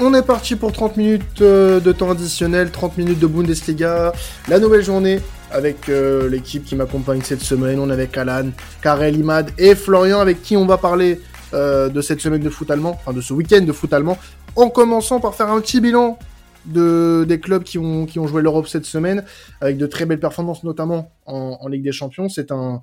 [0.00, 4.12] On est parti pour 30 minutes euh, de temps additionnel, 30 minutes de Bundesliga,
[4.48, 5.20] la nouvelle journée
[5.52, 7.78] avec euh, l'équipe qui m'accompagne cette semaine.
[7.78, 8.48] On est avec Alan,
[8.82, 11.20] Karel, Imad et Florian avec qui on va parler
[11.52, 14.18] euh, de cette semaine de foot allemand, enfin de ce week-end de foot allemand,
[14.56, 16.18] en commençant par faire un petit bilan
[16.66, 19.24] de, des clubs qui ont, joué l'Europe cette semaine,
[19.60, 22.28] avec de très belles performances, notamment en, Ligue des Champions.
[22.28, 22.82] C'est un,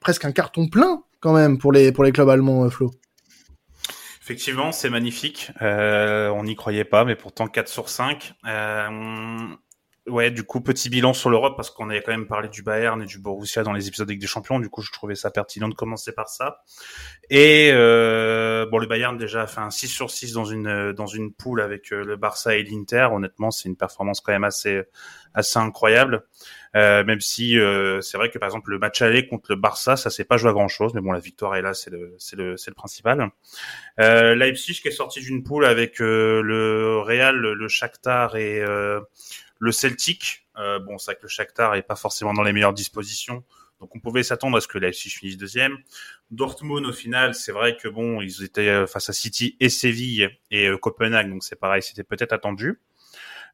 [0.00, 2.92] presque un carton plein quand même pour les, pour les clubs allemands, Flo.
[4.22, 5.50] Effectivement, c'est magnifique.
[5.62, 8.34] Euh, on n'y croyait pas, mais pourtant 4 sur 5.
[8.46, 9.48] Euh,
[10.06, 13.02] ouais, du coup, petit bilan sur l'Europe, parce qu'on avait quand même parlé du Bayern
[13.02, 14.60] et du Borussia dans les épisodes avec des champions.
[14.60, 16.62] Du coup, je trouvais ça pertinent de commencer par ça.
[17.30, 21.06] Et euh, bon, le Bayern déjà a fait un 6 sur 6 dans une dans
[21.06, 23.08] une poule avec euh, le Barça et l'Inter.
[23.10, 24.82] Honnêtement, c'est une performance quand même assez
[25.34, 26.22] assez incroyable.
[26.74, 29.96] Euh, même si euh, c'est vrai que par exemple le match aller contre le Barça,
[29.96, 32.14] ça s'est pas joué à grand chose, mais bon la victoire est là, c'est le
[32.18, 33.30] c'est le c'est le principal.
[34.00, 40.46] Euh, Leipzig qui est sorti d'une poule avec le Real, le Shakhtar et le Celtic.
[40.56, 43.44] bon, c'est vrai que le Shakhtar est pas forcément dans les meilleures dispositions.
[43.80, 45.76] Donc on pouvait s'attendre à ce que Leipzig finisse deuxième.
[46.30, 50.70] Dortmund au final, c'est vrai que bon, ils étaient face à City et Séville et
[50.80, 52.80] Copenhague, donc c'est pareil, c'était peut-être attendu.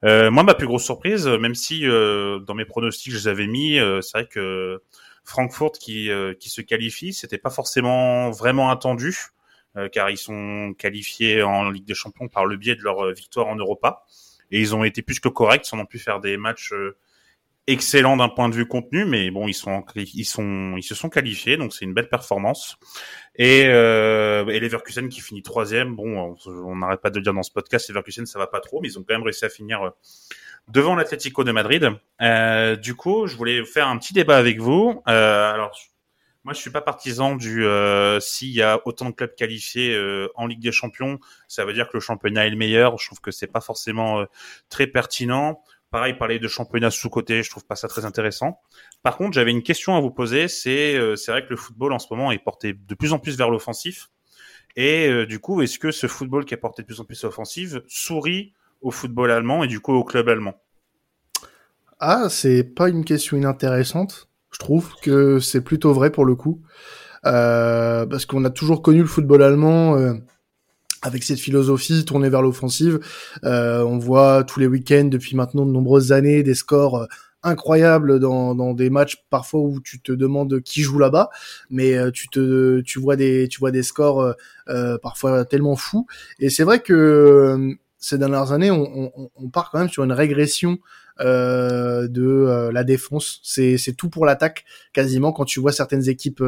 [0.04, 3.28] Euh, moi, ma plus grosse surprise, euh, même si euh, dans mes pronostics je les
[3.28, 4.80] avais mis, c'est vrai que
[5.24, 6.10] Francfort qui
[6.40, 9.16] qui se qualifie, c'était pas forcément vraiment attendu,
[9.92, 13.56] car ils sont qualifiés en Ligue des Champions par le biais de leur victoire en
[13.56, 14.04] Europa,
[14.50, 16.72] et ils ont été plus que corrects, ils ont pu faire des matchs
[17.68, 21.10] excellent d'un point de vue contenu, mais bon, ils sont ils sont ils se sont
[21.10, 22.78] qualifiés, donc c'est une belle performance.
[23.36, 27.44] Et, euh, et Leverkusen qui finit troisième, bon, on n'arrête pas de le dire dans
[27.44, 29.82] ce podcast, Leverkusen ça va pas trop, mais ils ont quand même réussi à finir
[29.82, 29.90] euh,
[30.66, 31.88] devant l'Atlético de Madrid.
[32.20, 35.02] Euh, du coup, je voulais faire un petit débat avec vous.
[35.06, 35.78] Euh, alors,
[36.44, 40.28] moi, je suis pas partisan du euh, s'il y a autant de clubs qualifiés euh,
[40.34, 42.98] en Ligue des Champions, ça veut dire que le championnat est le meilleur.
[42.98, 44.24] Je trouve que c'est pas forcément
[44.68, 45.62] très pertinent.
[45.90, 48.60] Pareil, parler de championnat sous-côté, je trouve pas ça très intéressant.
[49.02, 50.48] Par contre, j'avais une question à vous poser.
[50.48, 53.18] C'est euh, c'est vrai que le football en ce moment est porté de plus en
[53.18, 54.10] plus vers l'offensif.
[54.76, 57.24] Et euh, du coup, est-ce que ce football qui est porté de plus en plus
[57.24, 60.60] offensif sourit au football allemand et du coup au club allemand?
[62.00, 64.28] Ah, c'est pas une question inintéressante.
[64.52, 66.62] Je trouve que c'est plutôt vrai pour le coup.
[67.26, 70.14] Euh, parce qu'on a toujours connu le football allemand euh,
[71.02, 73.00] avec cette philosophie tournée vers l'offensive.
[73.44, 77.06] Euh, on voit tous les week-ends depuis maintenant de nombreuses années des scores euh,
[77.42, 81.30] incroyables dans, dans des matchs parfois où tu te demandes qui joue là-bas,
[81.70, 84.34] mais euh, tu te tu vois des tu vois des scores
[84.68, 86.06] euh, parfois tellement fous.
[86.40, 90.12] Et c'est vrai que ces dernières années, on, on, on, part quand même sur une
[90.12, 90.78] régression
[91.20, 93.40] euh, de la défense.
[93.42, 96.44] C'est, tout pour l'attaque quasiment quand tu vois certaines équipes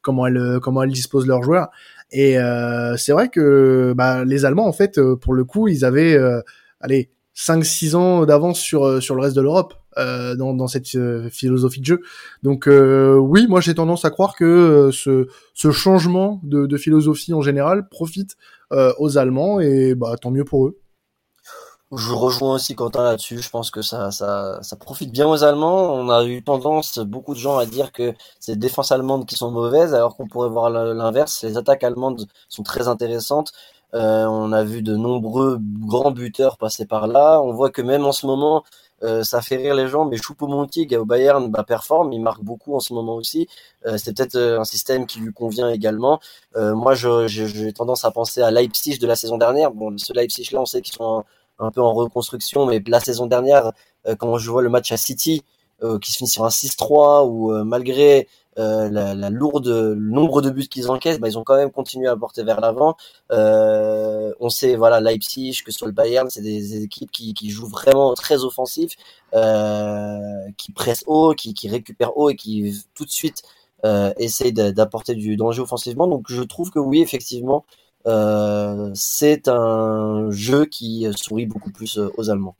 [0.00, 1.68] comment elles comment elles disposent leurs joueurs.
[2.12, 5.84] Et euh, c'est vrai que bah, les Allemands, en fait, euh, pour le coup, ils
[5.84, 6.40] avaient, euh,
[6.80, 10.86] allez, 5-6 ans d'avance sur sur le reste de l'Europe euh, dans, dans cette
[11.30, 12.00] philosophie de jeu.
[12.42, 17.42] Donc oui, moi j'ai tendance à croire que ce, ce changement de, de philosophie en
[17.42, 18.38] général profite
[18.70, 20.78] aux Allemands et bah tant mieux pour eux.
[21.92, 23.38] Je rejoins aussi Quentin là-dessus.
[23.38, 25.92] Je pense que ça, ça, ça profite bien aux Allemands.
[25.94, 29.36] On a eu tendance, beaucoup de gens, à dire que c'est les défenses allemandes qui
[29.36, 31.42] sont mauvaises, alors qu'on pourrait voir l'inverse.
[31.44, 33.52] Les attaques allemandes sont très intéressantes.
[33.94, 37.40] Euh, on a vu de nombreux grands buteurs passer par là.
[37.40, 38.64] On voit que même en ce moment,
[39.02, 42.74] euh, ça fait rire les gens, mais Choupo-Moting au Bayern bah, performe, il marque beaucoup
[42.74, 43.46] en ce moment aussi.
[43.86, 46.18] Euh, c'est peut-être euh, un système qui lui convient également.
[46.56, 49.70] Euh, moi, j'ai tendance à penser à Leipzig de la saison dernière.
[49.70, 51.24] Bon, ce Leipzig-là, on sait qu'ils sont
[51.58, 53.72] un peu en reconstruction, mais la saison dernière,
[54.06, 55.44] euh, quand je vois le match à City,
[55.82, 60.40] euh, qui se finit sur un 6-3, où euh, malgré la, la, lourde le nombre
[60.40, 62.96] de buts qu'ils encaissent, bah, ils ont quand même continué à porter vers l'avant.
[63.30, 68.14] on sait, voilà, Leipzig, que sur le Bayern, c'est des, équipes qui, qui, jouent vraiment
[68.14, 68.96] très offensif,
[70.56, 73.42] qui pressent haut, qui, qui récupèrent haut et qui tout de suite
[73.84, 76.08] euh, essayent d'apporter du danger offensivement.
[76.08, 77.64] Donc je trouve que oui, effectivement,
[78.06, 82.56] euh, c'est un jeu qui sourit beaucoup plus euh, aux Allemands.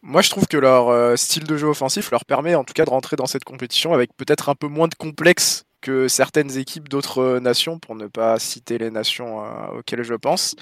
[0.00, 2.84] Moi, je trouve que leur euh, style de jeu offensif leur permet en tout cas
[2.84, 6.88] de rentrer dans cette compétition avec peut-être un peu moins de complexe que certaines équipes
[6.88, 9.42] d'autres nations, pour ne pas citer les nations
[9.76, 10.54] auxquelles je pense.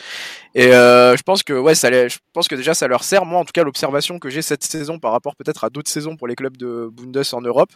[0.55, 3.26] Et je pense que ouais, ça, je pense que déjà ça leur sert.
[3.26, 6.17] Moi, en tout cas, l'observation que j'ai cette saison par rapport peut-être à d'autres saisons
[6.17, 7.70] pour les clubs de Bundes en Europe,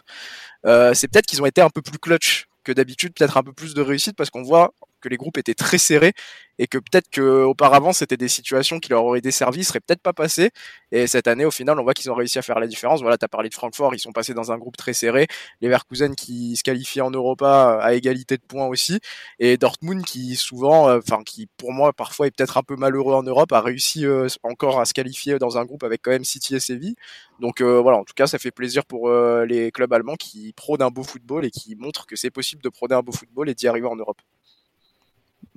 [0.63, 3.75] c'est peut-être qu'ils ont été un peu plus clutch que d'habitude, peut-être un peu plus
[3.75, 4.73] de réussite parce qu'on voit
[5.05, 6.13] que les groupes étaient très serrés
[6.57, 10.13] et que peut-être que auparavant c'était des situations qui leur auraient desservi, seraient peut-être pas
[10.13, 10.51] passées.
[10.91, 13.01] Et cette année, au final, on voit qu'ils ont réussi à faire la différence.
[13.01, 15.27] Voilà, tu as parlé de Francfort, ils sont passés dans un groupe très serré.
[15.61, 18.99] Les Verkusen qui se qualifient en Europa à égalité de points aussi,
[19.39, 23.13] et Dortmund qui souvent, euh, enfin qui pour moi parfois est peut-être un peu malheureux
[23.15, 26.25] en Europe, a réussi euh, encore à se qualifier dans un groupe avec quand même
[26.25, 26.95] City et Séville.
[27.39, 29.09] Donc euh, voilà, en tout cas, ça fait plaisir pour
[29.45, 32.69] les clubs allemands qui prônent un beau football et qui montrent que c'est possible de
[32.69, 34.21] prôner un beau football et d'y arriver en Europe.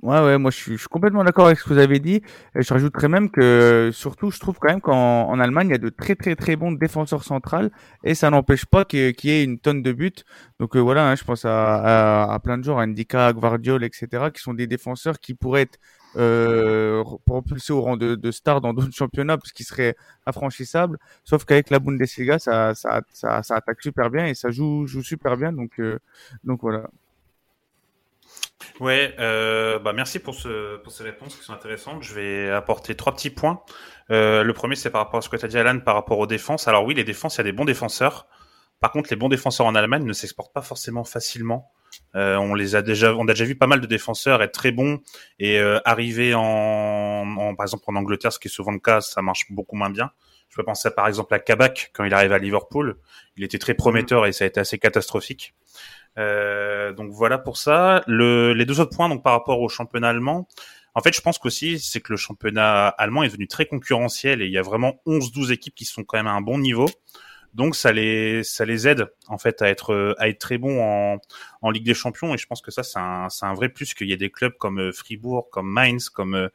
[0.01, 2.21] Ouais, ouais, moi je suis, complètement d'accord avec ce que vous avez dit.
[2.55, 5.75] Et je rajouterais même que, surtout, je trouve quand même qu'en en Allemagne, il y
[5.75, 7.69] a de très très très bons défenseurs centrales
[8.05, 10.13] et ça n'empêche pas qu'il y ait une tonne de buts.
[10.59, 14.31] Donc euh, voilà, hein, je pense à, à, à, plein de joueurs, Ndika, Guardiol, etc.,
[14.33, 15.79] qui sont des défenseurs qui pourraient être
[16.15, 20.97] euh, propulsés au rang de, de stars dans d'autres championnats parce qu'ils seraient affranchissables.
[21.25, 25.03] Sauf qu'avec la Bundesliga, ça, ça, ça, ça, attaque super bien et ça joue, joue
[25.03, 25.51] super bien.
[25.51, 25.99] Donc, euh,
[26.43, 26.89] donc voilà.
[28.79, 32.03] Ouais, euh, bah merci pour, ce, pour ces réponses qui sont intéressantes.
[32.03, 33.61] Je vais apporter trois petits points.
[34.11, 36.19] Euh, le premier, c'est par rapport à ce que tu as dit, Alan, par rapport
[36.19, 36.67] aux défenses.
[36.67, 38.27] Alors oui, les défenses, il y a des bons défenseurs.
[38.79, 41.71] Par contre, les bons défenseurs en Allemagne ne s'exportent pas forcément facilement.
[42.15, 44.71] Euh, on les a déjà, on a déjà vu pas mal de défenseurs être très
[44.71, 44.99] bons
[45.39, 49.01] et euh, arriver en, en, par exemple en Angleterre, ce qui est souvent le cas,
[49.01, 50.11] ça marche beaucoup moins bien.
[50.49, 52.97] Je peux penser par exemple à Kabak quand il arrive à Liverpool.
[53.37, 55.53] Il était très prometteur et ça a été assez catastrophique.
[56.19, 58.03] Euh, donc voilà pour ça.
[58.07, 60.47] Le, les deux autres points, donc par rapport au championnat allemand,
[60.95, 64.45] en fait, je pense qu'aussi, c'est que le championnat allemand est devenu très concurrentiel et
[64.45, 66.87] il y a vraiment 11-12 équipes qui sont quand même à un bon niveau.
[67.55, 71.17] Donc ça les ça les aide en fait à être à être très bons en,
[71.63, 73.95] en Ligue des Champions et je pense que ça c'est un c'est un vrai plus
[73.95, 76.49] qu'il y ait des clubs comme Fribourg, comme Mainz, comme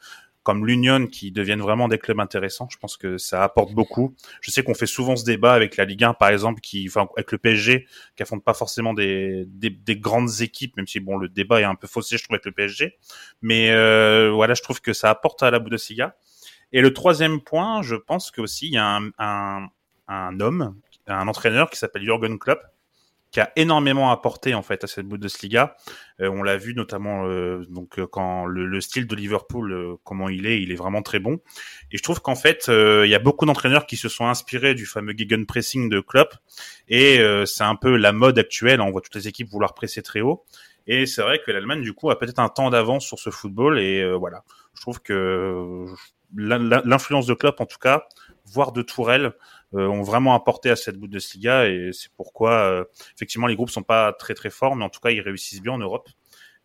[0.44, 2.68] comme l'Union qui deviennent vraiment des clubs intéressants.
[2.70, 4.14] Je pense que ça apporte beaucoup.
[4.42, 7.08] Je sais qu'on fait souvent ce débat avec la Ligue 1, par exemple, qui, enfin,
[7.16, 11.16] avec le PSG, qui affronte pas forcément des, des, des, grandes équipes, même si bon,
[11.16, 12.98] le débat est un peu faussé, je trouve, avec le PSG.
[13.42, 16.14] Mais euh, voilà, je trouve que ça apporte à la Bundesliga.
[16.72, 19.68] Et le troisième point, je pense que aussi il y a un, un,
[20.08, 20.76] un homme,
[21.06, 22.60] un entraîneur qui s'appelle Jürgen Klopp,
[23.34, 25.74] qui a énormément apporté en fait à cette Bundesliga.
[26.20, 30.28] Euh, on l'a vu notamment euh, donc euh, quand le, le, style de Liverpool, comment
[30.28, 31.40] il est, il est vraiment très bon.
[31.90, 34.86] Et je trouve qu'en fait, il y a beaucoup d'entraîneurs qui se sont inspirés du
[34.86, 36.36] fameux gegenpressing de Klopp.
[36.86, 38.80] Et c'est un peu la mode actuelle.
[38.80, 40.44] On voit toutes les équipes vouloir presser très haut.
[40.86, 43.80] Et c'est vrai que l'Allemagne, du coup, a peut-être un temps d'avance sur ce football.
[43.80, 44.44] Et voilà,
[44.74, 45.86] je trouve que
[46.36, 48.06] l'influence de Klopp, en tout cas,
[48.46, 49.32] voire de Tourelle,
[49.80, 52.84] ont vraiment apporté à cette Bundesliga et c'est pourquoi euh,
[53.16, 55.72] effectivement les groupes sont pas très très forts, mais en tout cas ils réussissent bien
[55.72, 56.08] en Europe.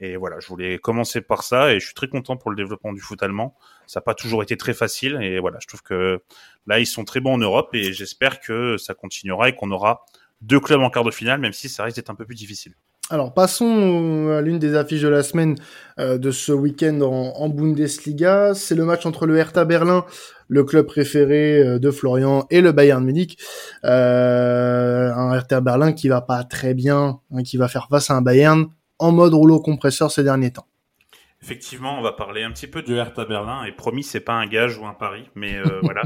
[0.01, 2.94] Et voilà, je voulais commencer par ça et je suis très content pour le développement
[2.94, 3.56] du foot allemand.
[3.85, 6.21] Ça n'a pas toujours été très facile et voilà, je trouve que
[6.67, 10.06] là ils sont très bons en Europe et j'espère que ça continuera et qu'on aura
[10.41, 12.73] deux clubs en quart de finale, même si ça risque d'être un peu plus difficile.
[13.11, 15.56] Alors passons à l'une des affiches de la semaine
[16.00, 18.53] euh, de ce week-end en, en, Bundesliga.
[18.53, 20.06] C'est le match entre le Hertha Berlin,
[20.50, 23.38] le club préféré euh, de Florian, et le Bayern Munich.
[23.86, 28.16] Euh, un Hertha Berlin qui va pas très bien, hein, qui va faire face à
[28.16, 28.68] un Bayern
[28.98, 30.68] en mode rouleau compresseur ces derniers temps.
[31.42, 34.46] Effectivement, on va parler un petit peu du Hertha Berlin et promis, c'est pas un
[34.46, 36.01] gage ou un pari, mais euh, voilà,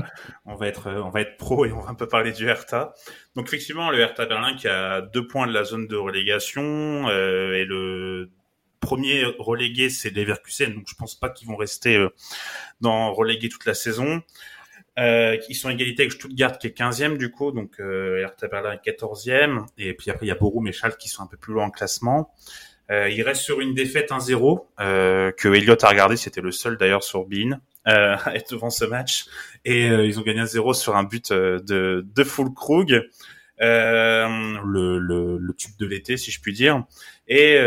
[0.46, 2.94] on va être on va être pro et on va un peu parler du Hertha.
[3.36, 7.54] Donc effectivement, le Hertha Berlin qui a deux points de la zone de relégation euh,
[7.54, 8.30] et le
[8.84, 12.10] premier relégué c'est Leverkusen, donc je pense pas qu'ils vont rester euh,
[12.82, 14.22] dans relégué toute la saison.
[15.00, 18.92] Euh, ils sont égalité avec Stuttgart qui est 15e du coup, donc euh, Berlin est
[18.92, 21.54] 14e, et puis après il y a Borum et Schalke qui sont un peu plus
[21.54, 22.32] loin en classement.
[22.92, 26.18] Euh, il reste sur une défaite 1-0 euh, que Elliott a regardé.
[26.18, 29.26] C'était le seul d'ailleurs sur Bean euh, à être devant ce match.
[29.66, 33.02] Et euh, ils ont gagné 1-0 sur un but euh, de, de Fulkrug,
[33.62, 34.28] euh,
[34.66, 36.84] le, le, le, tube de l'été si je puis dire.
[37.28, 37.58] Et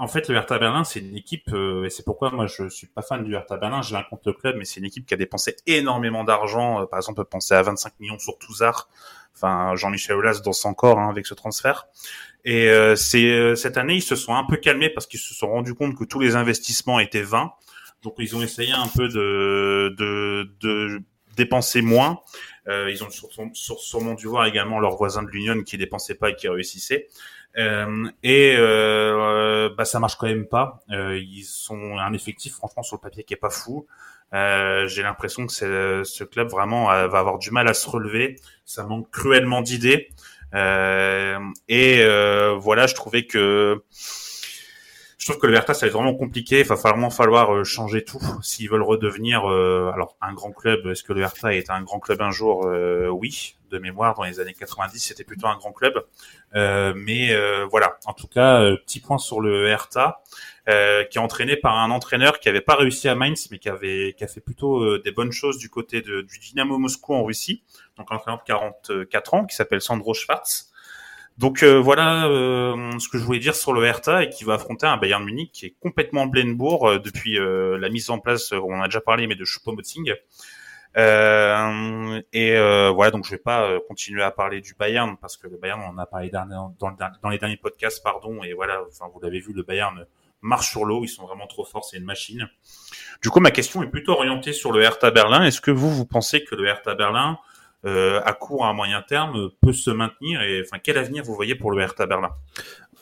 [0.00, 3.02] en fait, le Hertha Berlin, c'est une équipe, et c'est pourquoi moi je suis pas
[3.02, 5.16] fan du Hertha Berlin, j'ai un compte le club, mais c'est une équipe qui a
[5.16, 6.86] dépensé énormément d'argent.
[6.86, 8.88] par exemple, penser à 25 millions sur Touzard.
[9.34, 11.86] Enfin, Jean-Michel Aulas danse encore hein, avec ce transfert.
[12.44, 15.34] Et euh, c'est euh, cette année, ils se sont un peu calmés parce qu'ils se
[15.34, 17.52] sont rendus compte que tous les investissements étaient vains.
[18.02, 21.02] Donc ils ont essayé un peu de, de, de
[21.36, 22.20] dépenser moins.
[22.68, 26.34] Euh, ils ont sûrement dû voir également leurs voisins de l'Union qui dépensaient pas et
[26.34, 27.08] qui réussissaient.
[27.58, 30.80] Euh, et euh, bah, ça marche quand même pas.
[30.90, 33.86] Euh, ils sont un effectif, franchement, sur le papier qui est pas fou.
[34.32, 38.36] J'ai l'impression que ce club vraiment va avoir du mal à se relever.
[38.64, 40.10] Ça manque cruellement d'idées.
[40.54, 42.04] et
[42.58, 43.82] voilà, je trouvais que
[45.30, 46.60] trouve que le Hertha ça va être vraiment compliqué.
[46.60, 50.86] Il va vraiment falloir euh, changer tout s'ils veulent redevenir euh, alors un grand club.
[50.86, 52.66] Est-ce que le Hertha est un grand club un jour?
[52.66, 55.94] Euh, Oui, de mémoire dans les années 90 c'était plutôt un grand club.
[56.54, 57.34] mais
[57.70, 60.20] voilà, en tout cas petit point sur le Hertha.
[60.66, 64.14] qui est entraîné par un entraîneur qui avait pas réussi à Mainz, mais qui avait
[64.16, 67.62] qui a fait plutôt des bonnes choses du côté du Dynamo Moscou en Russie.
[67.96, 70.69] Donc un entraîneur de 44 ans qui s'appelle Sandro Schwarz
[71.40, 74.54] donc euh, voilà euh, ce que je voulais dire sur le Hertha et qui va
[74.54, 78.82] affronter un Bayern Munich qui est complètement Blenbourg euh, depuis la mise en place, on
[78.82, 80.12] a déjà parlé, mais de Choupo-Moting.
[80.96, 82.54] et
[82.92, 85.94] voilà, donc je vais pas continuer à parler du Bayern parce que le Bayern, on
[85.94, 88.42] en a parlé dans, dans, les derniers podcasts, pardon.
[88.42, 90.04] Et voilà, enfin vous l'avez vu, le Bayern
[90.42, 92.50] marche sur l'eau, ils sont vraiment trop forts, c'est une machine.
[93.22, 95.44] Du coup, ma question est plutôt orientée sur le Hertha Berlin.
[95.44, 97.38] Est-ce que vous, vous pensez que le Hertha Berlin
[97.86, 101.54] euh, à court à moyen terme peut se maintenir et enfin quel avenir vous voyez
[101.54, 102.30] pour le Hertha Berlin?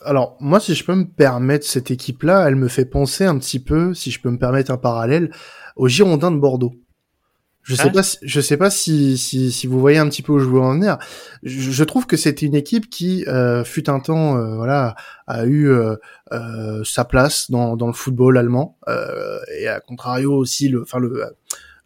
[0.04, 3.38] Alors moi si je peux me permettre cette équipe là elle me fait penser un
[3.38, 5.32] petit peu si je peux me permettre un parallèle
[5.76, 6.74] aux Girondins de Bordeaux
[7.68, 7.90] je sais ah.
[7.90, 10.46] pas si, je sais pas si, si, si vous voyez un petit peu où je
[10.46, 10.96] veux en venir.
[11.42, 15.68] Je, trouve que c'était une équipe qui euh, fut un temps euh, voilà a eu
[15.68, 15.96] euh,
[16.32, 18.78] euh, sa place dans, dans le football allemand
[19.58, 21.30] et à contrario aussi le enfin le euh,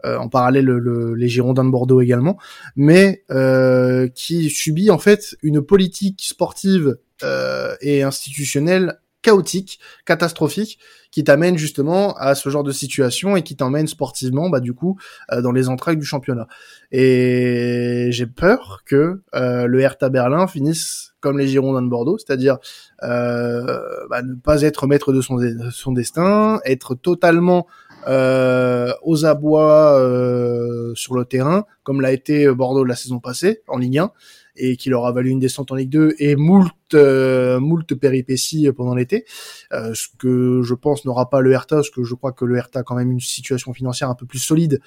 [0.04, 2.38] en parallèle le, les Girondins de Bordeaux également,
[2.76, 10.80] mais euh, qui subit en fait une politique sportive euh, et institutionnelle chaotique, catastrophique,
[11.12, 14.98] qui t'amène justement à ce genre de situation et qui t'emmène sportivement, bah du coup,
[15.30, 16.48] dans les entrailles du championnat.
[16.90, 22.58] Et j'ai peur que le Hertha Berlin finisse comme les Girondins de Bordeaux, c'est-à-dire
[23.02, 23.80] euh,
[24.10, 25.38] bah, ne pas être maître de son,
[25.70, 27.66] son destin, être totalement
[28.06, 33.78] euh, aux abois euh, sur le terrain, comme l'a été Bordeaux la saison passée en
[33.78, 34.12] Ligue 1,
[34.56, 38.70] et qui leur a valu une descente en Ligue 2 et moult, euh, moult péripéties
[38.72, 39.24] pendant l'été.
[39.72, 42.56] Euh, ce que je pense n'aura pas le Hertha, parce que je crois que le
[42.56, 44.80] Hertha a quand même une situation financière un peu plus solide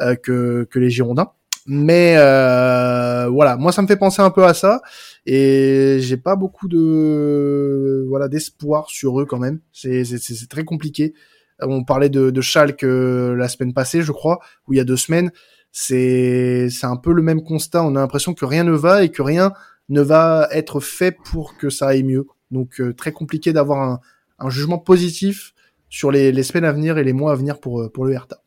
[0.00, 1.32] euh, que, que les Girondins.
[1.70, 4.80] Mais euh, voilà, moi ça me fait penser un peu à ça
[5.26, 9.60] et j'ai pas beaucoup de voilà d'espoir sur eux quand même.
[9.70, 10.02] C'est
[10.48, 11.12] très compliqué.
[11.60, 14.84] On parlait de, de Schalke euh, la semaine passée, je crois, ou il y a
[14.84, 15.30] deux semaines.
[15.72, 17.84] C'est c'est un peu le même constat.
[17.84, 19.52] On a l'impression que rien ne va et que rien
[19.88, 22.26] ne va être fait pour que ça aille mieux.
[22.50, 24.00] Donc euh, très compliqué d'avoir un,
[24.38, 25.54] un, jugement positif
[25.88, 28.12] sur les, les, semaines à venir et les mois à venir pour euh, pour le
[28.12, 28.38] Hertha.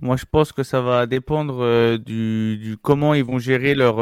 [0.00, 3.98] Moi, je pense que ça va dépendre du, du, comment ils vont gérer leur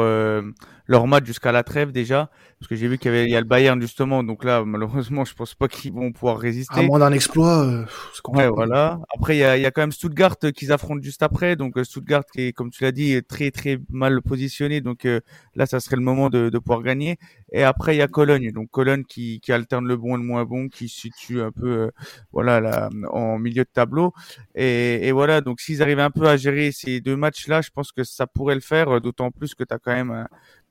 [0.87, 2.29] leur match jusqu'à la trêve déjà.
[2.59, 4.23] Parce que j'ai vu qu'il y avait il y a le Bayern justement.
[4.23, 6.79] Donc là malheureusement je pense pas qu'ils vont pouvoir résister.
[6.79, 7.85] À moins d'un exploit euh,
[8.29, 8.99] ouais voilà.
[9.15, 11.55] Après il y a, il y a quand même Stuttgart euh, qu'ils affrontent juste après.
[11.55, 14.81] Donc euh, Stuttgart qui est comme tu l'as dit très très mal positionné.
[14.81, 15.19] Donc euh,
[15.55, 17.17] là ça serait le moment de, de pouvoir gagner.
[17.51, 18.51] Et après il y a Cologne.
[18.51, 21.51] Donc Cologne qui, qui alterne le bon et le moins bon qui se situe un
[21.51, 21.91] peu
[22.31, 24.13] voilà là en milieu de tableau.
[24.55, 25.41] Et, et voilà.
[25.41, 28.25] Donc s'ils arrivent un peu à gérer ces deux matchs là je pense que ça
[28.25, 28.99] pourrait le faire.
[28.99, 30.27] D'autant plus que tu as quand même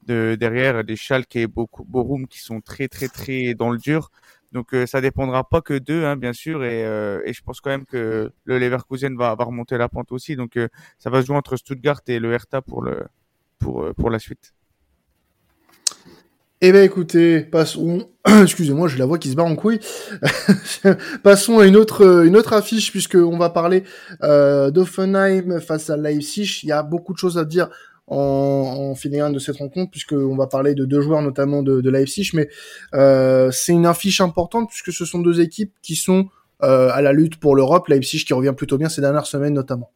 [0.07, 4.11] de derrière des Schalke et Borum qui sont très très très dans le dur.
[4.53, 7.61] Donc euh, ça dépendra pas que d'eux, hein, bien sûr, et, euh, et, je pense
[7.61, 10.37] quand même que le Leverkusen va, va remonter la pente aussi.
[10.37, 13.03] Donc euh, ça va se jouer entre Stuttgart et le Hertha pour le
[13.59, 14.55] pour pour la suite.
[16.63, 18.09] Eh ben écoutez, passons.
[18.43, 19.81] Excusez-moi, j'ai la voix qui se barre en couille.
[21.23, 23.83] passons à une autre une autre affiche puisque on va parler
[24.23, 26.61] d'Offenheim face à Leipzig.
[26.63, 27.69] Il y a beaucoup de choses à dire
[28.07, 31.91] en, en finale de cette rencontre, puisqu'on va parler de deux joueurs, notamment de, de
[31.91, 32.49] Leipzig, mais
[32.95, 36.29] euh, c'est une affiche importante, puisque ce sont deux équipes qui sont
[36.63, 39.93] euh, à la lutte pour l'Europe, Leipzig qui revient plutôt bien ces dernières semaines notamment.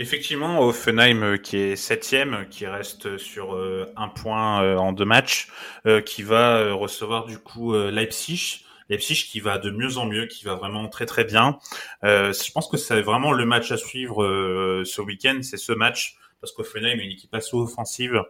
[0.00, 5.04] Effectivement, Offenheim euh, qui est septième, qui reste sur euh, un point euh, en deux
[5.04, 5.48] matchs,
[6.06, 8.64] qui va recevoir du coup Leipzig.
[8.88, 11.58] Leipzig qui va de mieux en mieux, qui va vraiment très très bien.
[12.02, 16.52] je pense que c'est vraiment le match à suivre ce week-end, c'est ce match parce
[16.52, 18.22] qu'Offenheim est une équipe assez offensive.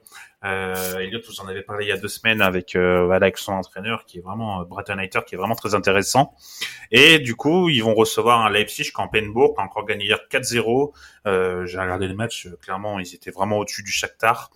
[0.45, 3.53] Euh, Elliot, vous en avez parlé il y a deux semaines avec, euh, avec son
[3.53, 6.35] entraîneur qui est vraiment, euh, qui est vraiment très intéressant.
[6.91, 10.93] Et du coup, ils vont recevoir un Leipzig qui a encore gagné hier 4-0.
[11.27, 14.51] Euh, J'ai regardé le match, euh, clairement, ils étaient vraiment au-dessus du Shakhtar.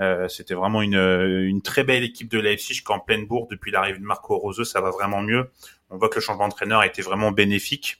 [0.00, 3.98] Euh, C'était vraiment une, une très belle équipe de Leipzig qu'en pleine bourre, depuis l'arrivée
[3.98, 5.50] de Marco Rose, ça va vraiment mieux.
[5.90, 7.98] On voit que le changement d'entraîneur a été vraiment bénéfique.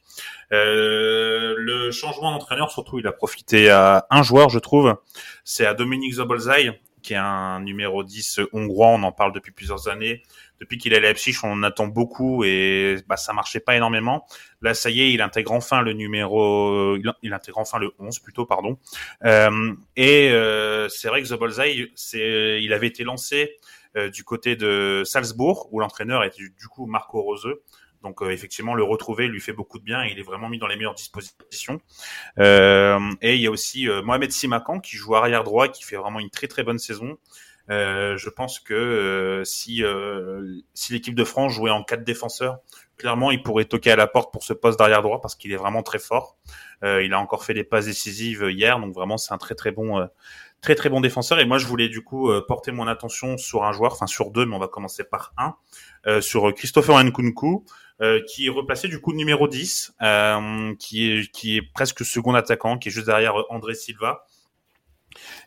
[0.52, 4.96] Euh, le changement d'entraîneur, surtout, il a profité à un joueur, je trouve.
[5.44, 8.88] C'est à Dominique Zobolzai, qui est un numéro 10 hongrois.
[8.88, 10.22] On en parle depuis plusieurs années.
[10.60, 14.26] Depuis qu'il est à Leipzig, on en attend beaucoup et bah, ça marchait pas énormément.
[14.62, 18.46] Là, ça y est, il intègre enfin le numéro, il intègre enfin le 11 plutôt,
[18.46, 18.78] pardon.
[19.24, 23.58] Euh, et euh, c'est vrai que Bullseye, c'est, il avait été lancé
[24.12, 27.62] du côté de Salzbourg où l'entraîneur est du, coup Marco Roseux.
[28.02, 30.04] Donc euh, effectivement, le retrouver lui fait beaucoup de bien.
[30.04, 31.80] il est vraiment mis dans les meilleures dispositions.
[32.38, 35.96] Euh, et il y a aussi euh, Mohamed Simakan qui joue arrière droit, qui fait
[35.96, 37.18] vraiment une très très bonne saison.
[37.68, 39.82] Euh, je pense que si
[40.74, 42.58] si l'équipe de France jouait en quatre défenseurs,
[42.96, 45.56] clairement il pourrait toquer à la porte pour ce poste d'arrière droit parce qu'il est
[45.56, 46.36] vraiment très fort.
[46.84, 50.06] il a encore fait des passes décisives hier, donc vraiment c'est un très très bon
[50.60, 51.38] très très bon défenseur.
[51.40, 54.46] Et moi je voulais du coup porter mon attention sur un joueur, enfin sur deux,
[54.46, 55.56] mais on va commencer par un,
[56.20, 57.64] sur Christopher Nkunku.
[58.02, 62.34] Euh, qui est replacé du coup numéro 10, euh, qui est qui est presque second
[62.34, 64.26] attaquant, qui est juste derrière André Silva.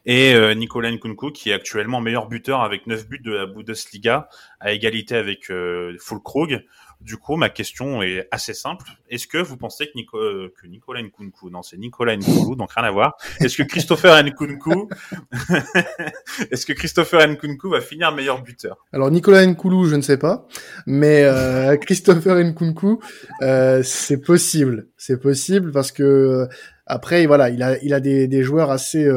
[0.08, 4.30] Et euh, Nicolas Nkunku, qui est actuellement meilleur buteur avec 9 buts de la Bundesliga,
[4.60, 6.66] à égalité avec euh, Fulkrug.
[7.02, 8.86] Du coup, ma question est assez simple.
[9.10, 12.74] Est-ce que vous pensez que, Nico, euh, que Nicolas Nkunku, non, c'est Nicolas Nkunku, donc
[12.74, 13.16] rien à voir.
[13.40, 14.90] Est-ce que Christopher Nkunku,
[16.52, 18.86] est-ce que Christopher Nkunku va finir meilleur buteur?
[18.92, 20.46] Alors Nicolas Nkunku, je ne sais pas,
[20.86, 23.00] mais euh, Christopher Nkunku,
[23.44, 26.48] euh, c'est possible, c'est possible parce que
[26.86, 29.10] après, voilà, il a, il a des, joueurs assez,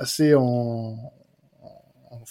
[0.00, 0.96] assez en,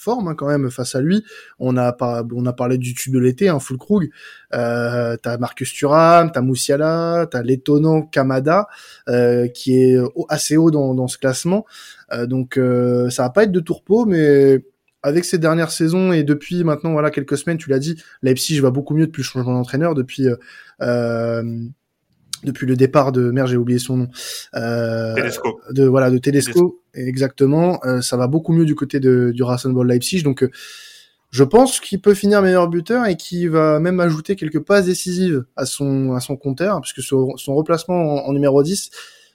[0.00, 1.24] forme hein, quand même face à lui.
[1.58, 4.10] On a parlé du tube de l'été, hein, full Krug.
[4.54, 8.68] Euh, t'as Marcus Thuram, t'as Moussiala, t'as l'étonnant Kamada
[9.08, 11.64] euh, qui est assez haut dans, ce classement.
[12.12, 14.64] Euh, donc euh, ça va pas être de tourpeau, mais
[15.02, 18.70] avec ces dernières saisons et depuis maintenant voilà quelques semaines, tu l'as dit, Leipzig va
[18.70, 20.26] beaucoup mieux depuis le changement d'entraîneur, depuis
[22.44, 24.08] depuis le départ de merde j'ai oublié son nom
[24.54, 25.30] euh,
[25.70, 27.80] de voilà de Tedesco, exactement.
[27.84, 30.22] Euh, ça va beaucoup mieux du côté de du Rasenball Leipzig.
[30.22, 30.50] Donc euh,
[31.30, 35.44] je pense qu'il peut finir meilleur buteur et qu'il va même ajouter quelques passes décisives
[35.56, 38.90] à son à son compteur puisque son, son replacement en, numéro 10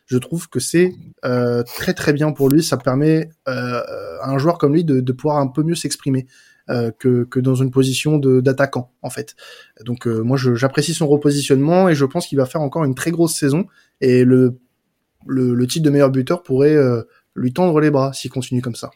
[0.07, 0.93] je trouve que c'est
[1.24, 2.63] euh, très très bien pour lui.
[2.63, 3.81] Ça permet euh,
[4.21, 6.27] à un joueur comme lui de, de pouvoir un peu mieux s'exprimer
[6.67, 9.36] que, que dans une position d'attaquant en fait.
[9.84, 13.12] Donc euh, moi j'apprécie son repositionnement et je pense qu'il va faire encore une très
[13.12, 13.65] grosse saison
[14.01, 14.57] et le,
[15.27, 17.03] le, le titre de meilleur buteur pourrait euh,
[17.36, 18.91] lui tendre les bras s'il continue comme ça.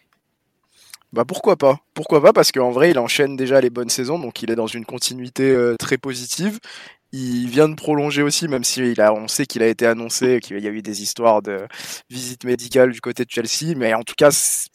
[1.12, 1.80] Bah pourquoi pas?
[1.93, 2.34] Pourquoi pas?
[2.34, 5.74] Parce qu'en vrai, il enchaîne déjà les bonnes saisons, donc il est dans une continuité
[5.80, 6.60] très positive.
[7.12, 10.39] Il vient de prolonger aussi, même si il a, on sait qu'il a été annoncé,
[10.39, 11.65] qu'il y a eu des histoires de
[12.12, 14.30] visite médicale du côté de Chelsea, mais en tout cas,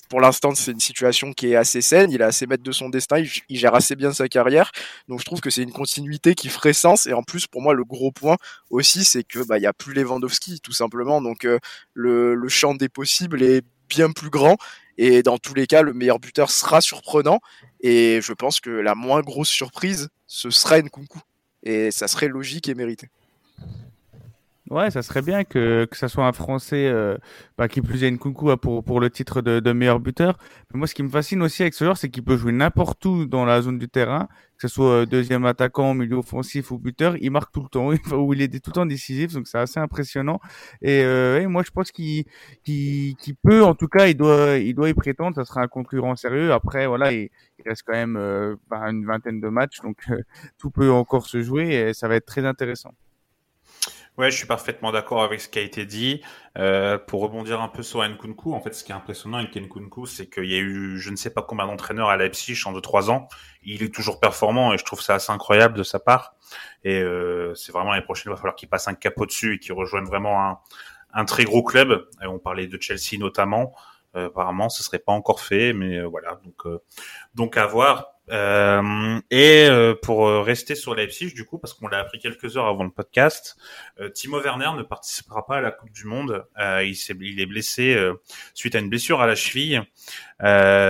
[0.09, 2.11] pour l'instant, c'est une situation qui est assez saine.
[2.11, 4.71] Il a assez maître de son destin, il, gère assez bien sa carrière,
[5.09, 7.07] donc je trouve que c'est une continuité qui ferait sens.
[7.07, 8.37] Et en plus, pour moi, le gros point
[8.71, 11.21] aussi, c'est que bah il y a plus Lewandowski, tout simplement.
[11.21, 11.59] Donc euh,
[11.95, 14.57] le, le champ des possibles est bien plus grand.
[14.97, 17.41] Et dans tous les cas, le meilleur buteur sera surprenant.
[17.81, 21.21] Et je pense que la moins grosse surprise, ce sera Nkunku
[21.65, 23.09] et ça serait logique et mérité.
[24.71, 27.19] Ouais, ça serait bien que, que ça soit un Français euh,
[27.59, 30.39] bah, qui plus ait une coucou hein, pour, pour le titre de, de meilleur buteur.
[30.73, 33.05] Mais moi, ce qui me fascine aussi avec ce joueur, c'est qu'il peut jouer n'importe
[33.05, 36.79] où dans la zone du terrain, que ce soit euh, deuxième attaquant, milieu offensif ou
[36.79, 39.59] buteur, il marque tout le temps, où il est tout le temps décisif, donc c'est
[39.59, 40.41] assez impressionnant.
[40.81, 42.25] Et, euh, moi, je pense qu'il
[42.65, 45.37] qu'il peut, en tout cas, il doit il doit y prétendre.
[45.37, 46.53] Ça sera un concurrent sérieux.
[46.55, 48.57] Après, voilà, il, il reste quand même euh,
[48.89, 49.99] une vingtaine de matchs, donc
[50.59, 52.93] tout peut encore se jouer et ça va être très intéressant.
[54.17, 56.23] Ouais, je suis parfaitement d'accord avec ce qui a été dit.
[56.57, 60.07] Euh, pour rebondir un peu sur Nkunku, en fait, ce qui est impressionnant avec Nkunku,
[60.07, 63.11] c'est qu'il y a eu, je ne sais pas combien d'entraîneurs à Leipzig en 2-3
[63.11, 63.27] ans.
[63.65, 66.37] Il est toujours performant et je trouve ça assez incroyable de sa part.
[66.85, 69.59] Et euh, c'est vraiment l'année prochaine, il va falloir qu'il passe un cap au-dessus et
[69.59, 70.59] qu'il rejoigne vraiment un,
[71.13, 72.09] un, très gros club.
[72.23, 73.75] On parlait de Chelsea notamment.
[74.17, 76.39] Euh, apparemment, ce serait pas encore fait, mais euh, voilà.
[76.45, 76.79] Donc, euh,
[77.35, 78.14] donc à voir.
[78.31, 82.57] Euh, et euh, pour euh, rester sur Leipzig, du coup, parce qu'on l'a appris quelques
[82.57, 83.57] heures avant le podcast,
[84.15, 86.45] Timo Werner ne participera pas à la Coupe du Monde.
[86.59, 87.97] il, est, blessé
[88.55, 89.83] suite à une blessure à la cheville.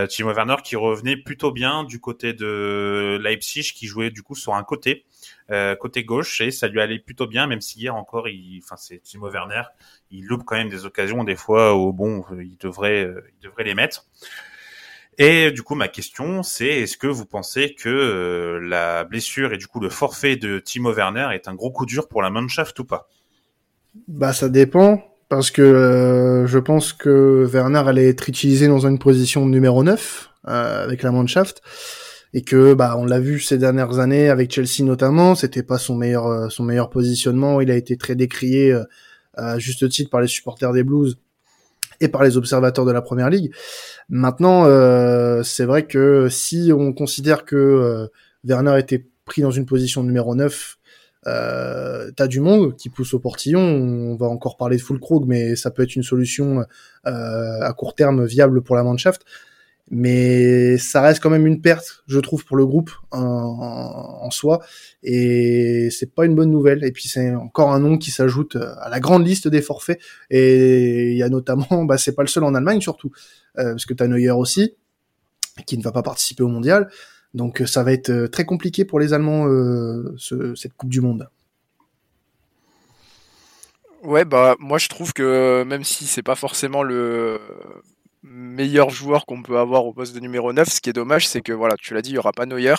[0.09, 4.55] Timo Werner qui revenait plutôt bien du côté de Leipzig, qui jouait du coup sur
[4.55, 5.05] un côté.
[5.81, 8.27] côté gauche et ça lui allait plutôt bien même si hier encore
[8.63, 9.63] enfin c'est Timo Werner
[10.11, 13.13] il loupe quand même des occasions des fois où bon il devrait
[13.59, 14.07] les mettre
[15.19, 19.59] et du coup, ma question, c'est est-ce que vous pensez que euh, la blessure et
[19.59, 22.79] du coup le forfait de Timo Werner est un gros coup dur pour la Mannschaft
[22.81, 23.09] ou pas?
[24.09, 25.03] Bah, ça dépend.
[25.29, 30.31] Parce que euh, je pense que Werner allait être utilisé dans une position numéro 9
[30.47, 31.63] euh, avec la Mannschaft
[32.35, 35.97] et que bah on l'a vu ces dernières années avec Chelsea notamment, c'était pas son
[35.97, 38.77] meilleur son meilleur positionnement, il a été très décrié
[39.35, 41.17] à juste titre par les supporters des Blues
[42.01, 43.53] et par les observateurs de la première ligue.
[44.09, 48.07] Maintenant, euh, c'est vrai que si on considère que euh,
[48.45, 50.79] Werner était pris dans une position numéro 9,
[51.27, 53.61] euh, t'as du monde qui pousse au portillon.
[53.61, 56.65] On va encore parler de Fulkrug, mais ça peut être une solution
[57.07, 59.23] euh, à court terme viable pour la Mannschaft.
[59.91, 64.61] Mais ça reste quand même une perte, je trouve, pour le groupe en, soi.
[65.03, 66.85] Et c'est pas une bonne nouvelle.
[66.85, 70.01] Et puis c'est encore un nom qui s'ajoute à la grande liste des forfaits.
[70.31, 73.13] Et il y a notamment, bah, c'est pas le seul en Allemagne surtout,
[73.59, 74.75] euh, parce que t'as Neuer aussi,
[75.67, 76.89] qui ne va pas participer au mondial.
[77.35, 81.29] Donc ça va être très compliqué pour les Allemands euh, ce, cette Coupe du Monde.
[84.03, 87.41] Ouais, bah moi je trouve que même si c'est pas forcément le
[88.25, 90.69] meilleur joueur qu'on peut avoir au poste de numéro 9.
[90.69, 92.75] Ce qui est dommage, c'est que voilà, tu l'as dit, il y aura pas Neuer.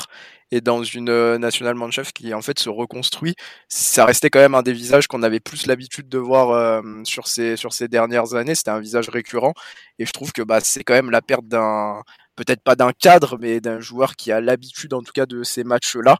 [0.52, 3.36] Et dans une euh, National Mannschaft qui en fait se reconstruit,
[3.68, 7.28] ça restait quand même un des visages qu'on avait plus l'habitude de voir euh, sur
[7.28, 9.54] ces sur ces dernières années, c'était un visage récurrent.
[10.00, 12.02] Et je trouve que bah c'est quand même la perte d'un
[12.36, 15.64] peut-être pas d'un cadre mais d'un joueur qui a l'habitude en tout cas de ces
[15.64, 16.18] matchs-là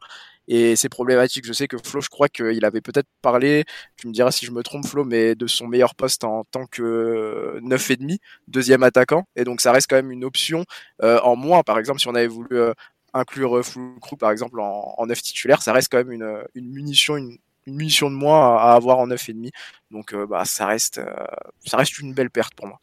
[0.48, 1.46] et c'est problématique.
[1.46, 3.64] Je sais que Flo, je crois qu'il avait peut-être parlé,
[3.96, 6.66] tu me diras si je me trompe Flo, mais de son meilleur poste en tant
[6.66, 9.26] que neuf et demi, deuxième attaquant.
[9.36, 10.64] Et donc ça reste quand même une option
[11.02, 11.62] euh, en moins.
[11.62, 12.74] Par exemple, si on avait voulu euh,
[13.14, 13.60] inclure
[14.00, 18.16] Crew par exemple en, neuf titulaire, ça reste quand même une, munition, une, munition de
[18.16, 19.50] moins à, avoir en neuf et demi.
[19.90, 21.00] Donc euh, bah ça reste,
[21.64, 22.80] ça reste une belle perte pour moi.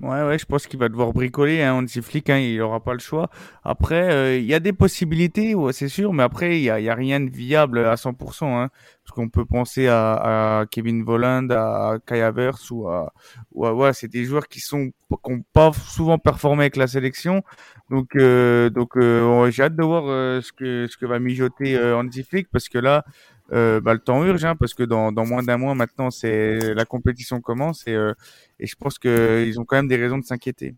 [0.00, 1.62] Ouais, ouais, je pense qu'il va devoir bricoler.
[1.62, 3.30] Hein, Hansi Flick, hein, il n'aura pas le choix.
[3.62, 6.80] Après, euh, il y a des possibilités, ouais, c'est sûr, mais après, il n'y a,
[6.80, 8.46] y a rien de viable à 100%.
[8.46, 8.70] Hein,
[9.04, 13.12] parce qu'on peut penser à, à, Kevin Volland, à Kai Havertz ou à...
[13.52, 14.90] Ouais, c'est des joueurs qui sont
[15.24, 17.42] qui n'ont pas souvent performé avec la sélection.
[17.90, 21.78] Donc, euh, donc euh, j'ai hâte de voir euh, ce, que, ce que va mijoter
[21.94, 23.04] Hansi Flick, parce que là,
[23.52, 26.74] euh, bah, le temps urge, hein, parce que dans, dans moins d'un mois maintenant, c'est
[26.74, 28.14] la compétition commence et, euh,
[28.58, 30.74] et je pense qu'ils ont quand même des raisons de s'inquiéter.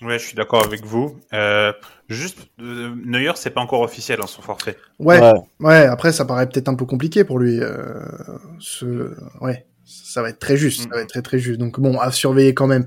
[0.00, 1.20] Ouais, je suis d'accord avec vous.
[1.32, 1.72] Euh,
[2.08, 4.76] juste, euh, Neuer, c'est pas encore officiel en hein, son forfait.
[4.98, 7.60] Ouais, ouais, ouais, Après, ça paraît peut-être un peu compliqué pour lui.
[7.60, 8.00] Euh,
[8.58, 9.14] ce...
[9.40, 10.82] Ouais, ça va être très juste.
[10.82, 11.02] Ça va mm.
[11.02, 11.60] être très très juste.
[11.60, 12.86] Donc bon, à surveiller quand même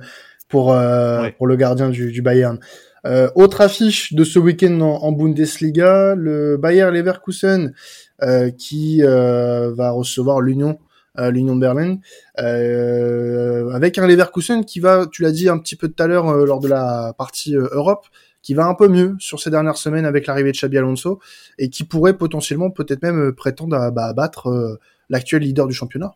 [0.49, 1.31] pour euh, ouais.
[1.31, 2.59] pour le gardien du, du Bayern.
[3.05, 7.73] Euh, autre affiche de ce week-end en, Bundesliga, le Bayer Leverkusen
[8.23, 10.79] euh, qui euh, va recevoir l'Union
[11.17, 11.97] euh, l'Union de Berlin,
[13.73, 16.59] avec un Leverkusen qui va, tu l'as dit un petit peu tout à l'heure lors
[16.59, 18.05] de la partie Europe,
[18.41, 21.19] qui va un peu mieux sur ces dernières semaines avec l'arrivée de Xabi Alonso
[21.57, 24.77] et qui pourrait potentiellement peut-être même prétendre à, bah, à battre
[25.09, 26.15] l'actuel leader du championnat.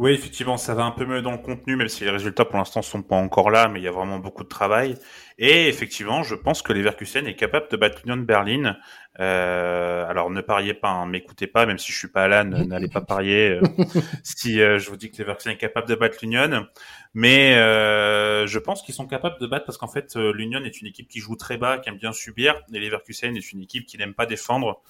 [0.00, 2.56] Oui, effectivement, ça va un peu mieux dans le contenu, même si les résultats pour
[2.56, 4.96] l'instant sont pas encore là, mais il y a vraiment beaucoup de travail.
[5.36, 8.78] Et effectivement, je pense que Leverkusen est capable de battre l'Union de Berlin.
[9.18, 12.88] Euh, alors ne pariez pas, hein, m'écoutez pas, même si je suis pas Alan, n'allez
[12.88, 13.50] pas parier.
[13.50, 13.84] Euh,
[14.22, 16.66] si euh, je vous dis que Leverkusen est capable de battre l'Union,
[17.12, 20.86] mais euh, je pense qu'ils sont capables de battre parce qu'en fait l'Union est une
[20.86, 23.98] équipe qui joue très bas, qui aime bien subir, et Leverkusen est une équipe qui
[23.98, 24.80] n'aime pas défendre.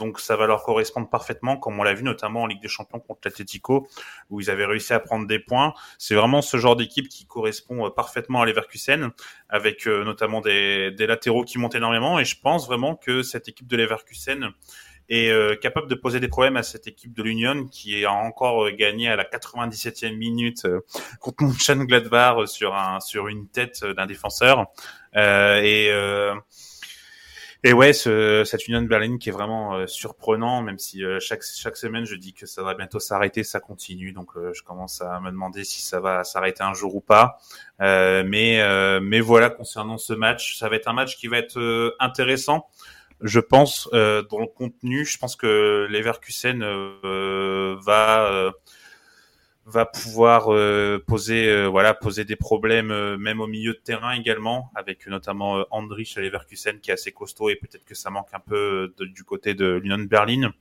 [0.00, 2.98] Donc ça va leur correspondre parfaitement, comme on l'a vu notamment en Ligue des Champions
[2.98, 3.86] contre l'Atletico,
[4.30, 5.74] où ils avaient réussi à prendre des points.
[5.98, 9.10] C'est vraiment ce genre d'équipe qui correspond euh, parfaitement à Leverkusen,
[9.48, 12.18] avec euh, notamment des, latéraux qui montent énormément.
[12.18, 14.50] Et je pense vraiment que cette équipe de Leverkusen
[15.10, 18.70] est euh, capable de poser des problèmes à cette équipe de l'Union qui a encore
[18.70, 20.66] gagné à la 97e minute
[21.20, 24.66] contre Mönchengladbach sur sur une tête d'un défenseur.
[25.14, 25.90] et
[27.62, 31.20] et ouais, ce, cette Union de Berlin qui est vraiment euh, surprenant, même si euh,
[31.20, 34.62] chaque chaque semaine je dis que ça va bientôt s'arrêter, ça continue, donc euh, je
[34.62, 37.38] commence à me demander si ça va s'arrêter un jour ou pas.
[37.78, 38.60] mais
[39.02, 42.68] mais voilà, concernant ce match, ça va être un match qui va être intéressant.
[43.20, 46.60] Je pense dans le contenu, je pense que Leverkusen
[47.84, 48.52] va
[49.70, 54.12] va pouvoir euh, poser euh, voilà poser des problèmes euh, même au milieu de terrain
[54.12, 58.10] également avec notamment euh, Andrich à Leverkusen qui est assez costaud et peut-être que ça
[58.10, 60.52] manque un peu de, du côté de l'Union Berlin.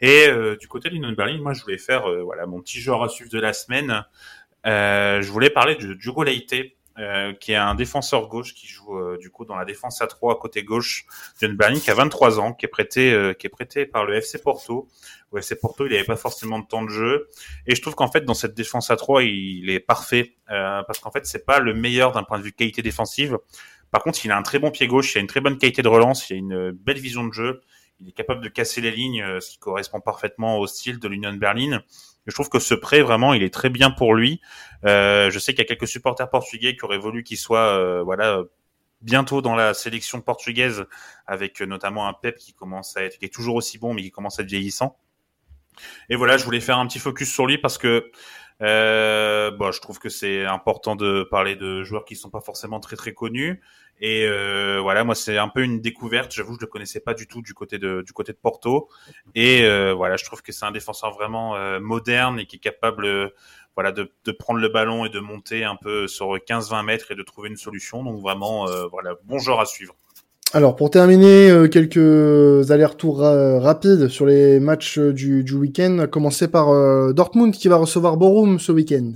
[0.00, 0.28] Et
[0.60, 3.30] du côté de l'Union Berlin moi je voulais faire voilà mon petit joueur à suivre
[3.30, 4.04] de la semaine.
[4.64, 6.54] Je voulais parler Diogo Leite
[6.98, 10.08] euh, qui est un défenseur gauche qui joue euh, du coup dans la défense à
[10.08, 11.06] 3 côté gauche
[11.40, 14.16] d'une Berlin qui a 23 ans, qui est prêté euh, qui est prêté par le
[14.16, 14.88] FC Porto.
[15.32, 17.28] Le FC Porto, il n'avait pas forcément de temps de jeu
[17.68, 21.12] et je trouve qu'en fait dans cette défense à 3, il, est parfait parce qu'en
[21.12, 23.38] fait c'est pas le meilleur d'un point de vue qualité défensive.
[23.92, 25.82] Par contre, il a un très bon pied gauche, il a une très bonne qualité
[25.82, 27.60] de relance, il a une belle vision de jeu,
[28.00, 31.32] il est capable de casser les lignes, ce qui correspond parfaitement au style de l'Union
[31.34, 31.80] Berlin
[32.28, 34.40] je trouve que ce prêt, vraiment, il est très bien pour lui.
[34.84, 38.02] Euh, je sais qu'il y a quelques supporters portugais qui auraient voulu qu'il soit, euh,
[38.02, 38.42] voilà,
[39.00, 40.84] bientôt dans la sélection portugaise,
[41.26, 44.10] avec notamment un Pep qui commence à être, qui est toujours aussi bon, mais qui
[44.10, 44.98] commence à être vieillissant.
[46.10, 48.10] Et voilà, je voulais faire un petit focus sur lui parce que
[48.60, 52.80] euh, bon, je trouve que c'est important de parler de joueurs qui sont pas forcément
[52.80, 53.60] très très connus.
[54.00, 56.32] Et euh, voilà, moi c'est un peu une découverte.
[56.32, 58.88] J'avoue, je le connaissais pas du tout du côté de du côté de Porto.
[59.34, 62.60] Et euh, voilà, je trouve que c'est un défenseur vraiment euh, moderne et qui est
[62.60, 63.28] capable, euh,
[63.74, 67.14] voilà, de, de prendre le ballon et de monter un peu sur 15-20 mètres et
[67.16, 68.02] de trouver une solution.
[68.04, 69.94] Donc vraiment, euh, voilà, bon genre à suivre.
[70.54, 76.06] Alors pour terminer, euh, quelques allers-retours ra- rapides sur les matchs euh, du, du week-end.
[76.10, 79.12] Commencer par euh, Dortmund qui va recevoir Borum ce week-end.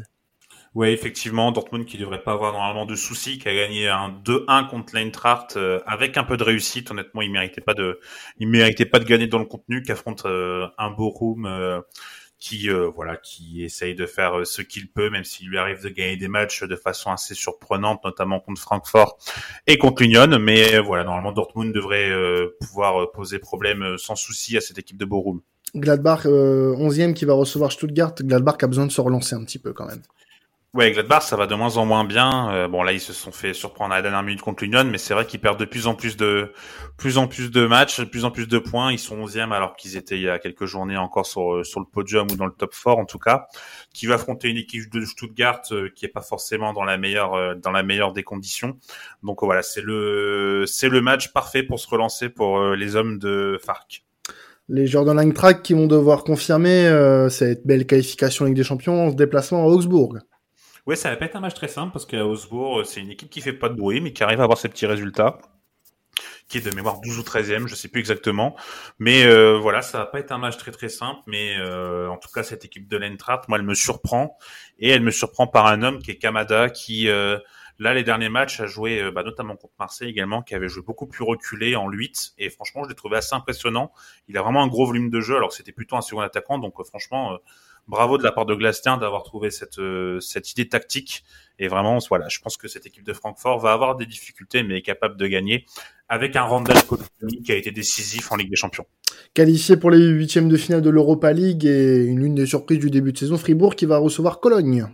[0.75, 4.69] Oui, effectivement, Dortmund qui devrait pas avoir normalement de soucis, qui a gagné un 2-1
[4.71, 6.91] contre l'Eintracht euh, avec un peu de réussite.
[6.91, 7.99] Honnêtement, il méritait pas de,
[8.39, 11.81] il méritait pas de gagner dans le contenu, qu'affronte euh, un Bochum euh,
[12.43, 15.81] qui, euh, voilà, qui essaye de faire euh, ce qu'il peut, même s'il lui arrive
[15.81, 19.17] de gagner des matchs de façon assez surprenante, notamment contre Francfort
[19.69, 20.27] et contre l'Union.
[20.41, 22.11] Mais euh, voilà, normalement, Dortmund devrait
[22.61, 25.41] pouvoir poser problème sans souci à cette équipe de Bochum.
[25.75, 28.15] Gladbach euh, 11e qui va recevoir Stuttgart.
[28.21, 30.03] Gladbach a besoin de se relancer un petit peu quand même.
[30.75, 32.51] Ouais, Gladbach, ça va de moins en moins bien.
[32.51, 34.97] Euh, bon, là, ils se sont fait surprendre à la dernière minute contre l'Union, mais
[34.97, 36.51] c'est vrai qu'ils perdent de plus en plus de,
[36.97, 38.91] plus en plus de matchs, de plus en plus de points.
[38.91, 41.85] Ils sont 11e alors qu'ils étaient il y a quelques journées encore sur, sur le
[41.85, 43.49] podium ou dans le top 4 en tout cas.
[43.93, 47.35] Qui va affronter une équipe de Stuttgart euh, qui est pas forcément dans la meilleure,
[47.35, 48.79] euh, dans la meilleure des conditions.
[49.23, 53.19] Donc voilà, c'est le, c'est le match parfait pour se relancer pour euh, les hommes
[53.19, 54.07] de Farc.
[54.69, 59.09] Les joueurs de Langtrack qui vont devoir confirmer euh, cette belle qualification Ligue des Champions
[59.09, 60.17] en déplacement à Augsbourg.
[60.87, 63.11] Ouais, ça va pas être un match très simple parce qu'à Augsbourg, euh, c'est une
[63.11, 65.39] équipe qui fait pas de bruit, mais qui arrive à avoir ses petits résultats.
[66.49, 68.57] Qui est de mémoire 12 ou 13e, je sais plus exactement.
[68.99, 71.21] Mais euh, voilà, ça va pas être un match très très simple.
[71.27, 74.37] Mais euh, en tout cas, cette équipe de l'Eintracht, moi, elle me surprend.
[74.79, 77.39] Et elle me surprend par un homme qui est Kamada, qui, euh,
[77.79, 80.83] là, les derniers matchs, a joué euh, bah, notamment contre Marseille également, qui avait joué
[80.83, 82.35] beaucoup plus reculé en 8.
[82.39, 83.93] Et franchement, je l'ai trouvé assez impressionnant.
[84.29, 86.59] Il a vraiment un gros volume de jeu, alors que c'était plutôt un second attaquant.
[86.59, 87.39] Donc euh, franchement...
[87.89, 91.25] bravo de la part de Glaster d'avoir trouvé cette euh, cette idée tactique
[91.59, 94.79] et vraiment voilà je pense que cette équipe de Francfort va avoir des difficultés mais
[94.79, 95.67] est capable de gagner
[96.09, 96.77] avec un Randall
[97.45, 98.85] qui a été décisif en Ligue des Champions.
[99.33, 102.91] Qualifié pour les huitièmes de finale de l'Europa League et une l'une des surprises du
[102.91, 104.87] début de saison, Fribourg qui va recevoir Cologne.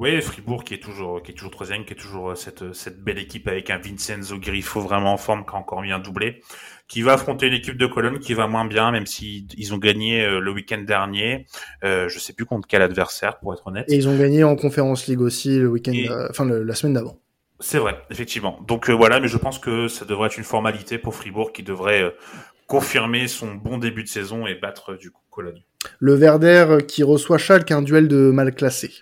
[0.00, 3.02] Oui, Fribourg qui est toujours qui est toujours troisième, qui est toujours euh, cette cette
[3.02, 6.40] belle équipe avec un Vincenzo Grifo vraiment en forme qui a encore mis un doublé,
[6.86, 9.78] qui va affronter une équipe de Cologne qui va moins bien même si ils ont
[9.78, 11.46] gagné euh, le week-end dernier.
[11.82, 13.86] Euh, je sais plus contre quel adversaire pour être honnête.
[13.90, 16.74] Et ils ont gagné en Conférence League aussi le week-end, Et- euh, enfin le- la
[16.76, 17.18] semaine d'avant.
[17.58, 18.60] C'est vrai, effectivement.
[18.68, 21.64] Donc euh, voilà, mais je pense que ça devrait être une formalité pour Fribourg qui
[21.64, 22.10] devrait euh,
[22.68, 25.64] confirmer son bon début de saison et battre euh, du coup Cologne.
[25.98, 28.92] Le Werder qui reçoit Schalke, un duel de mal classé.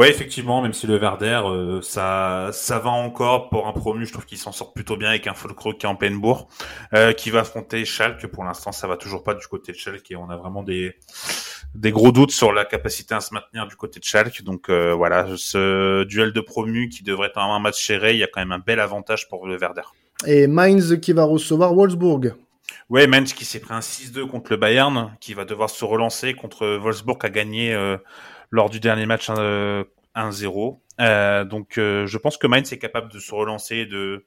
[0.00, 4.12] Ouais, effectivement, même si le Verder, euh, ça, ça va encore pour un promu, je
[4.14, 6.48] trouve qu'il s'en sort plutôt bien avec un Folkro qui est en pleine bourre,
[6.94, 8.26] euh, qui va affronter Schalke.
[8.28, 10.94] Pour l'instant, ça va toujours pas du côté de Schalke et on a vraiment des,
[11.74, 14.42] des gros doutes sur la capacité à se maintenir du côté de Schalke.
[14.42, 18.24] Donc euh, voilà, ce duel de promu qui devrait être un match serré, il y
[18.24, 19.82] a quand même un bel avantage pour le Verder.
[20.26, 22.36] Et Mainz qui va recevoir Wolfsburg.
[22.88, 26.32] Ouais, Mainz qui s'est pris un 6-2 contre le Bayern, qui va devoir se relancer
[26.32, 27.76] contre Wolfsburg qui a gagné
[28.50, 29.84] lors du dernier match euh,
[30.14, 30.80] 1-0.
[31.00, 34.26] Euh, donc euh, je pense que Mainz est capable de se relancer et de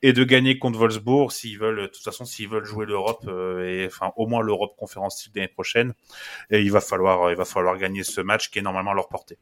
[0.00, 3.66] et de gagner contre Wolfsburg s'ils veulent de toute façon s'ils veulent jouer l'Europe euh,
[3.66, 5.92] et enfin au moins l'Europe Conférence League l'année prochaine
[6.50, 9.08] et il va falloir il va falloir gagner ce match qui est normalement à leur
[9.08, 9.38] portée.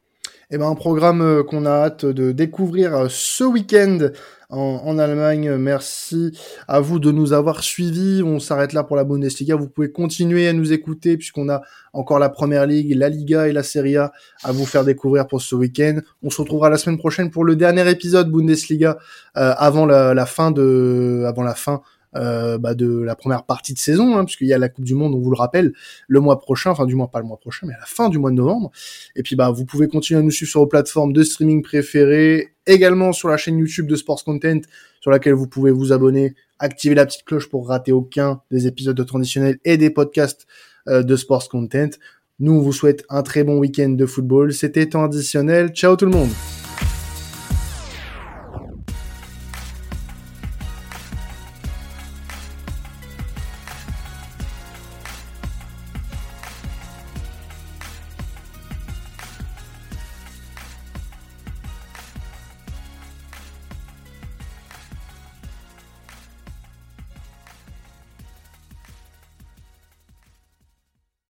[0.54, 4.10] Eh ben, un programme euh, qu'on a hâte de découvrir euh, ce week-end
[4.50, 5.56] en, Allemagne.
[5.56, 6.38] Merci
[6.68, 8.22] à vous de nous avoir suivis.
[8.22, 9.56] On s'arrête là pour la Bundesliga.
[9.56, 11.62] Vous pouvez continuer à nous écouter puisqu'on a
[11.94, 14.12] encore la Première Ligue, la Liga et la Serie A
[14.44, 16.00] à vous faire découvrir pour ce week-end.
[16.22, 18.98] On se retrouvera la semaine prochaine pour le dernier épisode Bundesliga
[19.38, 21.80] euh, avant la, la fin de, avant la fin
[22.14, 24.94] euh, bah, de la première partie de saison, hein, puisqu'il y a la Coupe du
[24.94, 25.72] Monde, on vous le rappelle,
[26.08, 28.18] le mois prochain, enfin du moins pas le mois prochain, mais à la fin du
[28.18, 28.70] mois de novembre.
[29.16, 32.54] Et puis bah vous pouvez continuer à nous suivre sur vos plateformes de streaming préférées,
[32.66, 34.60] également sur la chaîne YouTube de Sports Content,
[35.00, 38.96] sur laquelle vous pouvez vous abonner, activer la petite cloche pour rater aucun des épisodes
[38.96, 40.46] de traditionnels et des podcasts
[40.88, 41.90] euh, de Sports Content.
[42.38, 44.52] Nous on vous souhaite un très bon week-end de football.
[44.52, 45.70] C'était temps additionnel.
[45.70, 46.61] Ciao tout le monde.